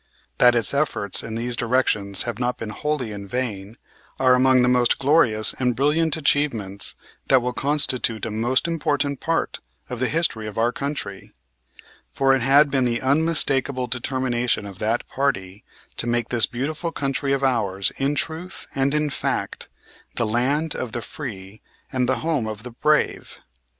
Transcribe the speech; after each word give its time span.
That 0.39 0.55
its 0.55 0.73
efforts 0.73 1.21
in 1.21 1.35
these 1.35 1.55
directions 1.55 2.23
have 2.23 2.39
not 2.39 2.57
been 2.57 2.71
wholly 2.71 3.11
in 3.11 3.27
vain 3.27 3.77
are 4.19 4.33
among 4.33 4.63
the 4.63 4.67
most 4.67 4.97
glorious 4.97 5.53
and 5.59 5.75
brilliant 5.75 6.17
achievements 6.17 6.95
that 7.27 7.39
will 7.39 7.53
constitute 7.53 8.25
a 8.25 8.31
most 8.31 8.67
important 8.67 9.19
part 9.19 9.59
of 9.91 9.99
the 9.99 10.09
history 10.09 10.47
of 10.47 10.57
our 10.57 10.71
country; 10.71 11.33
for 12.15 12.33
it 12.35 12.41
had 12.41 12.71
been 12.71 12.85
the 12.85 12.99
unmistakable 12.99 13.85
determination 13.85 14.65
of 14.65 14.79
that 14.79 15.07
party 15.07 15.63
to 15.97 16.07
make 16.07 16.29
this 16.29 16.47
beautiful 16.47 16.91
country 16.91 17.31
of 17.31 17.43
ours 17.43 17.91
in 17.97 18.15
truth 18.15 18.65
and 18.73 18.95
in 18.95 19.11
fact 19.11 19.69
the 20.15 20.25
land 20.25 20.73
of 20.73 20.93
the 20.93 21.03
free 21.03 21.61
and 21.91 22.09
the 22.09 22.21
home 22.25 22.47
of 22.47 22.63
the 22.63 22.71
brave. 22.71 23.37